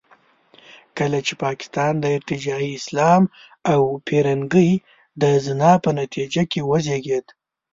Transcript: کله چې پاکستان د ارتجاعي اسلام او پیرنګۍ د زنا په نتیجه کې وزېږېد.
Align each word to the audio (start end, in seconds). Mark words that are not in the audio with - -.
کله 0.97 1.19
چې 1.27 1.33
پاکستان 1.45 1.93
د 1.99 2.05
ارتجاعي 2.17 2.69
اسلام 2.79 3.23
او 3.71 3.81
پیرنګۍ 4.07 4.71
د 5.21 5.23
زنا 5.45 5.71
په 5.83 5.89
نتیجه 5.99 6.43
کې 6.51 6.61
وزېږېد. 6.69 7.25